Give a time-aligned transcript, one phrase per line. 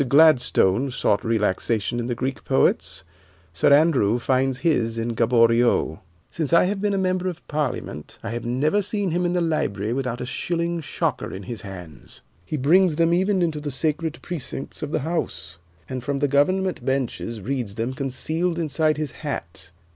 [0.09, 3.03] Gladstone sought relaxation in the Greek poets,
[3.53, 5.99] Sir Andrew finds his in Gaboriau.
[6.27, 9.41] Since I have been a member of Parliament I have never seen him in the
[9.41, 12.23] library without a shilling shocker in his hands.
[12.43, 16.83] He brings them even into the sacred precincts of the House, and from the Government
[16.83, 19.71] benches reads them concealed inside his hat.